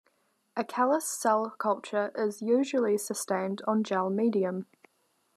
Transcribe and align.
A 0.55 0.63
callus 0.63 1.05
cell 1.05 1.51
culture 1.59 2.11
is 2.15 2.41
usually 2.41 2.97
sustained 2.97 3.61
on 3.67 3.83
gel 3.83 4.09
medium. 4.09 4.65